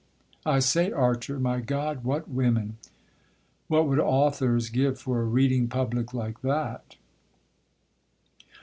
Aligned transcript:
(I 0.47 0.57
say, 0.57 0.91
Archer, 0.91 1.39
my 1.39 1.59
God, 1.59 2.03
what 2.03 2.27
women!)" 2.27 2.77
What 3.67 3.87
would 3.87 3.99
authors 3.99 4.69
give 4.69 4.97
for 4.97 5.21
a 5.21 5.25
reading 5.25 5.67
public 5.67 6.11
like 6.11 6.41
that? 6.41 6.95